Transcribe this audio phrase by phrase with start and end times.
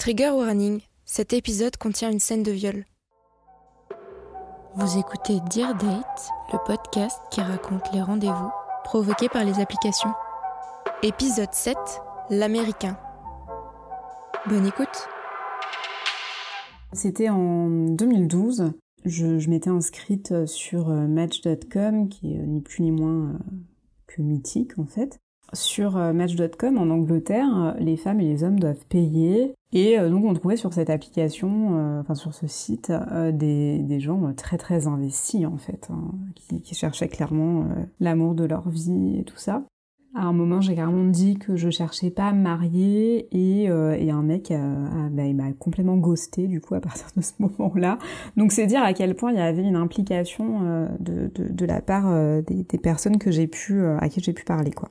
[0.00, 2.86] Trigger warning, cet épisode contient une scène de viol.
[4.74, 8.50] Vous écoutez Dear Date, le podcast qui raconte les rendez-vous
[8.82, 10.08] provoqués par les applications.
[11.02, 11.76] Épisode 7,
[12.30, 12.96] l'américain.
[14.48, 15.06] Bonne écoute.
[16.94, 18.72] C'était en 2012.
[19.04, 23.38] Je, m'étais inscrite sur euh, Match.com, qui est ni plus ni moins euh,
[24.06, 25.20] que mythique en fait.
[25.52, 29.54] Sur euh, Match.com en Angleterre, les femmes et les hommes doivent payer.
[29.72, 32.92] Et donc on trouvait sur cette application, enfin sur ce site,
[33.32, 37.66] des, gens très très investis en fait, hein, qui, cherchaient clairement
[38.00, 39.62] l'amour de leur vie et tout ça.
[40.12, 43.96] À un moment, j'ai carrément dit que je cherchais pas à me marier et, euh,
[44.10, 44.52] un mec
[45.12, 47.98] bah, il m'a complètement ghosté du coup à partir de ce moment-là.
[48.36, 52.10] Donc c'est dire à quel point il y avait une implication euh, de, la part
[52.10, 54.88] euh, des, des, personnes que j'ai pu à qui j'ai pu parler quoi.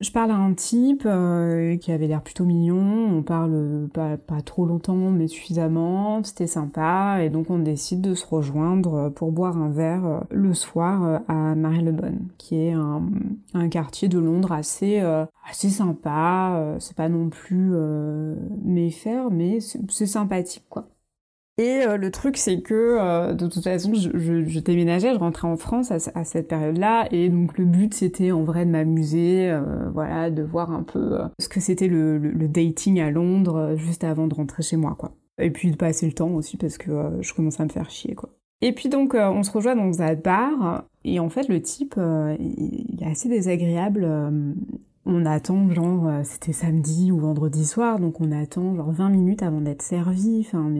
[0.00, 4.42] Je parle à un type euh, qui avait l'air plutôt mignon, on parle pas, pas
[4.42, 7.18] trop longtemps mais suffisamment, c'était sympa.
[7.24, 11.18] Et donc on décide de se rejoindre pour boire un verre euh, le soir euh,
[11.26, 13.02] à Marylebone, qui est un,
[13.54, 15.00] un quartier de Londres assez,
[15.48, 17.72] assez sympa, c'est pas non plus
[18.62, 20.88] méfaire mais c'est sympathique quoi.
[21.58, 25.56] Et euh, le truc, c'est que euh, de toute façon, je, déménageais, je rentrais en
[25.56, 30.30] France à, cette période-là, et donc le but, c'était en vrai de m'amuser, euh, voilà,
[30.30, 34.34] de voir un peu ce que c'était le, le, dating à Londres juste avant de
[34.34, 35.10] rentrer chez moi, quoi.
[35.40, 38.14] Et puis de passer le temps aussi parce que je commençais à me faire chier,
[38.14, 38.30] quoi.
[38.60, 41.96] Et puis donc, on se rejoint dans un bar, et en fait, le type,
[42.38, 44.06] il est assez désagréable
[45.08, 49.42] on attend genre euh, c'était samedi ou vendredi soir donc on attend genre 20 minutes
[49.42, 50.70] avant d'être servi enfin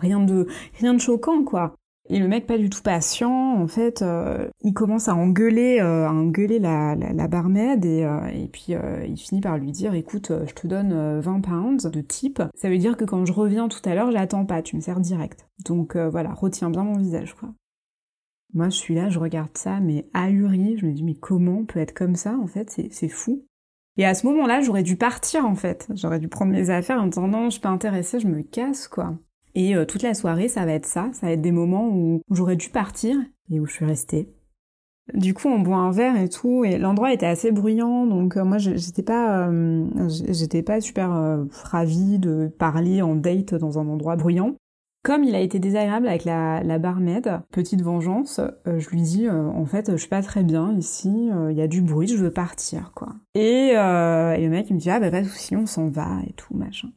[0.00, 0.46] rien de
[0.78, 1.74] rien de choquant quoi
[2.10, 6.08] et le mec pas du tout patient en fait euh, il commence à engueuler euh,
[6.08, 8.74] à engueuler la, la, barmaid et, puis
[9.06, 12.78] il finit par lui dire écoute je te donne 20 pounds de type ça veut
[12.78, 15.96] dire que quand je reviens tout à l'heure j'attends pas tu me sers direct donc
[15.96, 17.50] voilà retiens bien mon visage quoi
[18.54, 20.78] moi, je suis là, je regarde ça, mais ahuri.
[20.78, 22.70] Je me dis, mais comment on peut être comme ça, en fait?
[22.90, 23.44] C'est fou.
[23.98, 25.88] Et à ce moment-là, j'aurais dû partir en fait.
[25.94, 28.42] J'aurais dû prendre mes affaires en me disant non, je suis pas intéressée, je me
[28.42, 29.14] casse quoi.
[29.56, 31.10] Et euh, toute la soirée, ça va être ça.
[31.12, 33.16] Ça va être des moments où, j'aurais dû partir
[33.50, 34.28] et où je suis restée.
[35.14, 38.44] Du coup, on boit un verre et tout, et l'endroit était assez bruyant, donc euh,
[38.44, 44.16] moi j'étais pas, euh, j'étais pas super ravie de parler en date dans un endroit
[44.16, 44.54] bruyant.
[45.08, 49.46] Comme il a été désagréable avec la, barmaid, petite vengeance, euh, je lui dis euh,
[49.46, 52.18] en fait je suis pas très bien ici, euh, il y a du bruit, je
[52.18, 53.14] veux partir quoi.
[53.34, 56.54] Et, le mec il me dit ah bah pas de on s'en va et tout
[56.54, 56.90] machin.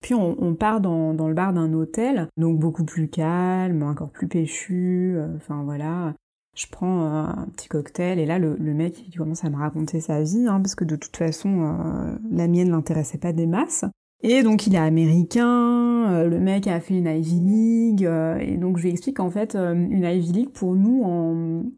[0.00, 5.18] Puis on, part dans, le bar d'un hôtel, donc beaucoup plus calme, encore plus péchu,
[5.34, 6.14] enfin voilà.
[6.54, 10.46] Je prends un petit cocktail et là le, mec commence à me raconter sa vie,
[10.46, 13.86] hein, parce que de toute façon la mienne l'intéressait pas des masses.
[14.22, 18.58] Et donc il est américain, euh, le mec a fait une Ivy League, euh, et
[18.58, 21.02] donc je lui explique qu'en fait euh, une Ivy League pour nous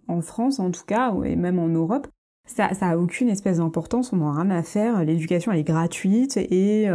[0.08, 2.08] en, France en tout cas, et même en Europe,
[2.44, 5.64] ça, ça a aucune espèce d'importance, on n'en a rien à faire, l'éducation elle est
[5.64, 6.88] gratuite, et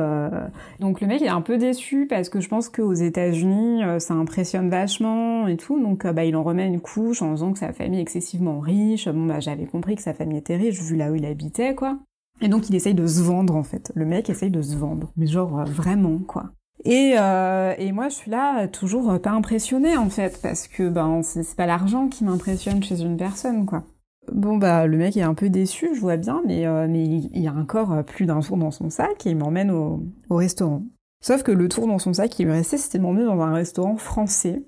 [0.79, 4.69] donc le mec est un peu déçu parce que je pense qu'aux États-Unis ça impressionne
[4.69, 7.99] vachement et tout, donc bah il en remet une couche en disant que sa famille
[7.99, 11.15] est excessivement riche, bon bah j'avais compris que sa famille était riche vu là où
[11.15, 11.97] il habitait quoi.
[12.41, 13.91] Et donc il essaye de se vendre en fait.
[13.95, 15.11] Le mec essaye de se vendre.
[15.17, 16.51] Mais genre euh, vraiment quoi.
[16.85, 20.89] Et, euh, et moi je suis là toujours euh, pas impressionnée en fait parce que
[20.89, 23.83] ben c'est pas l'argent qui m'impressionne chez une personne quoi.
[24.31, 27.47] Bon bah le mec est un peu déçu, je vois bien, mais, mais il, y
[27.47, 30.83] a encore plus d'un tour dans son sac et il m'emmène au, au restaurant.
[31.21, 33.53] Sauf que le tour dans son sac qui lui restait, c'était de m'emmener dans un
[33.53, 34.65] restaurant français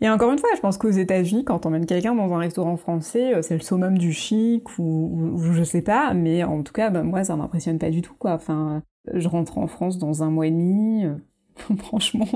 [0.00, 2.76] et encore une fois, je pense qu'aux États-Unis, quand on mène quelqu'un dans un restaurant
[2.76, 6.90] français, euh, c'est le summum du chic ou, je sais pas, mais en tout cas,
[6.90, 8.32] bah, moi, ça m'impressionne pas du tout, quoi.
[8.32, 8.82] Enfin,
[9.12, 11.04] je rentre en France dans un mois et demi.
[11.04, 11.16] Euh,
[11.78, 12.28] franchement,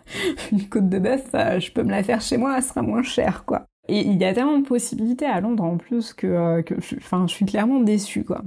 [0.52, 3.44] une côte de bœuf, je peux me la faire chez moi, elle sera moins chère,
[3.44, 3.66] quoi.
[3.88, 7.26] Et il y a tellement de possibilités à Londres en plus que, euh, que enfin,
[7.26, 8.42] je suis clairement déçue, quoi.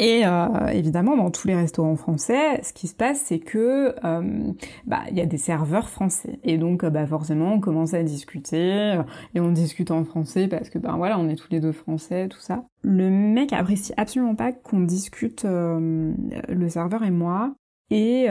[0.00, 4.52] Et euh, évidemment, dans tous les restaurants français, ce qui se passe, c'est que euh,
[4.86, 8.94] bah il y a des serveurs français, et donc bah forcément, on commence à discuter,
[8.96, 9.02] euh,
[9.34, 12.28] et on discute en français parce que ben voilà, on est tous les deux français,
[12.28, 12.64] tout ça.
[12.80, 17.54] Le mec apprécie absolument pas qu'on discute le serveur et moi,
[17.90, 18.28] et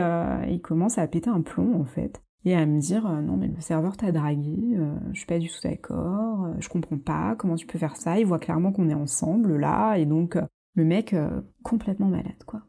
[0.50, 3.62] il commence à péter un plomb en fait et à me dire non mais le
[3.62, 4.80] serveur t'a dragué,
[5.14, 8.26] je suis pas du tout d'accord, je comprends pas comment tu peux faire ça, il
[8.26, 10.36] voit clairement qu'on est ensemble là et donc
[10.76, 12.62] le mec euh, complètement malade, quoi.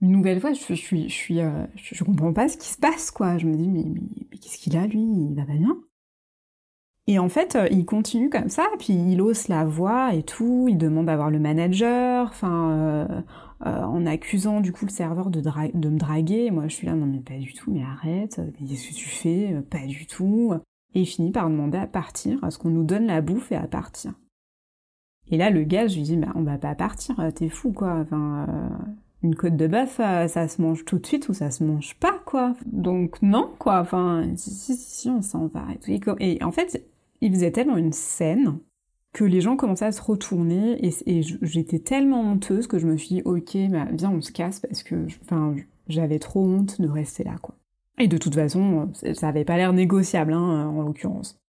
[0.00, 3.38] Une nouvelle fois, je, suis, je euh, je, comprends pas ce qui se passe, quoi.
[3.38, 5.00] Je me dis, mais, mais, qu'est-ce qu'il a, lui?
[5.00, 5.76] Il va pas bien?
[7.06, 10.78] Et en fait, il continue comme ça, puis il hausse la voix et tout, il
[10.78, 13.24] demande d'avoir le manager, enfin,
[13.60, 16.52] en accusant du coup le serveur de, de me draguer.
[16.52, 19.62] moi, je suis là, non mais pas du tout, mais arrête, qu'est-ce que tu fais?
[19.68, 20.54] Pas du tout.
[20.94, 23.56] Et il finit par demander à partir, à ce qu'on nous donne la bouffe et
[23.56, 24.12] à partir.
[25.30, 28.04] Et là, le gars, je lui dis, bah, on va pas partir, t'es fou, quoi.
[28.12, 28.46] Euh,
[29.22, 31.94] une côte de bœuf, euh, ça se mange tout de suite ou ça se mange
[32.00, 32.54] pas, quoi.
[32.66, 33.80] Donc, non, quoi.
[33.80, 35.64] Enfin, si, si, si, on s'en va.
[36.18, 36.84] Et, en fait,
[37.20, 38.58] il faisait tellement une scène
[39.12, 43.16] que les gens commençaient à se retourner et, j'étais tellement honteuse que je me suis
[43.16, 45.06] dit, ok, bah, viens, on se casse parce que,
[45.88, 47.54] j'avais trop honte de rester là, quoi.
[47.98, 51.41] Et de toute façon, ça avait pas l'air négociable, hein, en l'occurrence.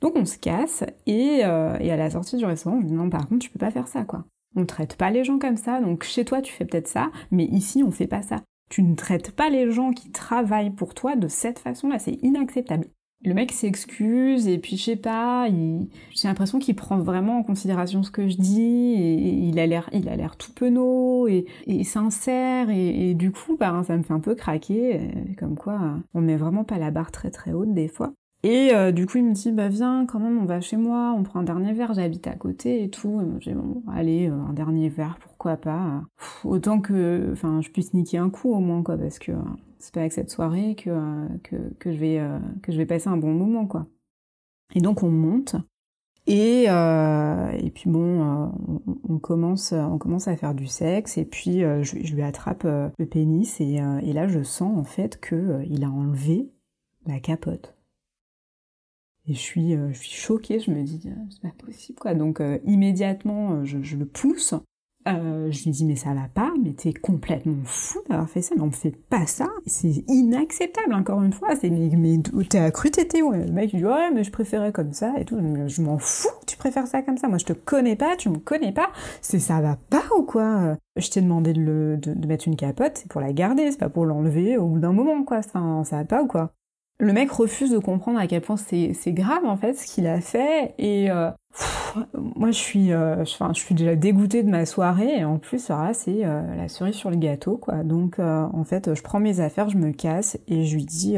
[0.00, 3.10] Donc on se casse, et, euh, et, à la sortie du restaurant, je dis non,
[3.10, 4.24] par contre, tu peux pas faire ça, quoi.
[4.56, 7.44] On traite pas les gens comme ça, donc chez toi, tu fais peut-être ça, mais
[7.44, 8.42] ici, on fait pas ça.
[8.70, 12.86] Tu ne traites pas les gens qui travaillent pour toi de cette façon-là, c'est inacceptable.
[13.24, 18.04] Le mec s'excuse et puis je sais pas, j'ai l'impression qu'il prend vraiment en considération
[18.04, 21.44] ce que je dis et, il a l'air, il a l'air tout penaud et,
[21.82, 26.36] sincère et, du coup, bah, ça me fait un peu craquer, comme quoi on met
[26.36, 28.12] vraiment pas la barre très très haute des fois.
[28.44, 31.12] Et euh, du coup, il me dit, bah viens, quand même, on va chez moi,
[31.16, 33.20] on prend un dernier verre, j'habite à côté et tout.
[33.40, 36.04] J'ai bon, allez, euh, un dernier verre, pourquoi pas.
[36.44, 39.32] autant que, enfin, je puisse niquer un coup au moins, quoi, parce que
[39.80, 43.08] c'est pas avec cette soirée que, que, que, je vais, euh, que je vais passer
[43.08, 43.86] un bon moment, quoi.
[44.74, 45.56] Et donc, on monte.
[46.26, 48.52] Et, et puis bon,
[49.08, 53.06] on, commence, on commence à faire du sexe et puis je, je, lui attrape le
[53.06, 56.50] pénis et, et, là je sens en fait que il a enlevé
[57.06, 57.77] la capote.
[59.28, 62.14] Et je suis, euh, je suis choquée, je me dis, euh, c'est pas possible, quoi.
[62.14, 64.54] Donc, euh, immédiatement, je, le pousse.
[65.04, 68.62] je lui dis, mais ça va pas, mais t'es complètement fou d'avoir fait ça, mais
[68.62, 69.46] on fait pas ça.
[69.66, 71.56] C'est inacceptable, encore une fois.
[71.56, 74.72] C'est, mais, mais t'as cru t'étais où Le mec, il dit, ouais, mais je préférais
[74.72, 75.38] comme ça et tout.
[75.66, 77.28] Je m'en fous, tu préfères ça comme ça.
[77.28, 78.90] Moi, je te connais pas, tu me connais pas.
[79.20, 80.78] C'est ça va pas ou quoi?
[80.96, 83.90] Je t'ai demandé de, le, de, mettre une capote, c'est pour la garder, c'est pas
[83.90, 85.42] pour l'enlever au bout d'un moment, quoi.
[85.42, 86.54] Ça, ça va pas ou quoi?
[87.00, 90.20] Le mec refuse de comprendre à quel point c'est grave en fait ce qu'il a
[90.20, 90.74] fait.
[90.78, 91.30] Et euh,
[92.14, 95.18] moi je suis euh, je suis déjà dégoûtée de ma soirée.
[95.18, 97.84] Et en plus c'est euh, la cerise sur le gâteau quoi.
[97.84, 101.16] Donc en fait je prends mes affaires je me casse et je lui dis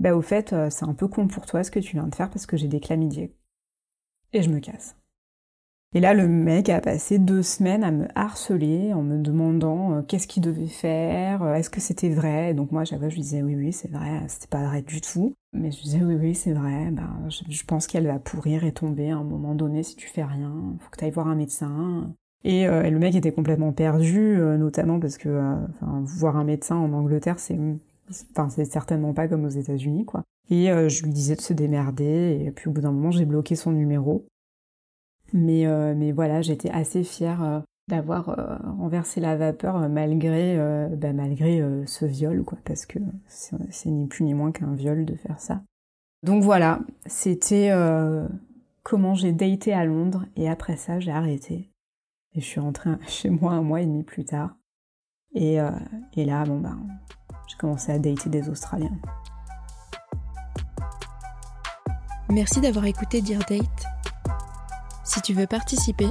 [0.00, 2.30] bah au fait c'est un peu con pour toi ce que tu viens de faire
[2.30, 3.34] parce que j'ai des chlamydiés
[4.32, 4.96] et je me casse
[5.96, 10.02] et là, le mec a passé deux semaines à me harceler en me demandant euh,
[10.02, 12.52] qu'est-ce qu'il devait faire, euh, est-ce que c'était vrai?
[12.52, 15.00] donc moi, chaque fois, je lui disais oui, oui, c'est vrai, c'était pas vrai du
[15.00, 15.34] tout.
[15.52, 16.90] Mais je disais oui, oui, c'est vrai.
[16.90, 20.24] Ben, je, pense qu'elle va pourrir et tomber à un moment donné si tu fais
[20.24, 20.52] rien.
[20.80, 22.12] Faut que tu ailles voir un médecin.
[22.42, 27.38] Et, euh, le mec était complètement perdu, notamment parce que voir un médecin en Angleterre,
[27.38, 27.58] c'est
[28.32, 30.24] Enfin, c'est certainement pas comme aux États-Unis, quoi.
[30.50, 33.56] Et je lui disais de se démerder, et puis au bout d'un moment, j'ai bloqué
[33.56, 34.26] son numéro.
[35.34, 40.56] Mais, euh, mais voilà, j'étais assez fière euh, d'avoir euh, renversé la vapeur malgré,
[40.96, 45.16] bah, malgré ce viol, quoi, parce que c'est ni plus ni moins qu'un viol de
[45.16, 45.60] faire ça.
[46.22, 47.70] Donc voilà, c'était
[48.82, 51.68] comment j'ai daté à Londres et après ça j'ai arrêté.
[52.34, 54.56] Et je suis rentrée chez moi un mois et demi plus tard.
[55.34, 55.58] Et,
[56.14, 56.78] et là, bon ben,
[57.48, 58.96] j'ai commencé à dater des Australiens.
[62.30, 63.93] Merci d'avoir écouté Dear Date.
[65.14, 66.08] Si tu veux participer,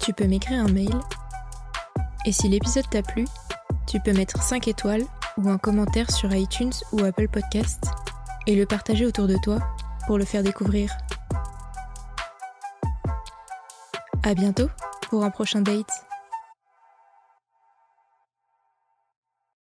[0.00, 0.94] tu peux m'écrire un mail.
[2.26, 3.24] Et si l'épisode t'a plu,
[3.86, 5.04] tu peux mettre 5 étoiles
[5.38, 7.86] ou un commentaire sur iTunes ou Apple Podcast
[8.46, 9.60] et le partager autour de toi
[10.06, 10.94] pour le faire découvrir.
[14.24, 14.68] À bientôt
[15.08, 16.07] pour un prochain date.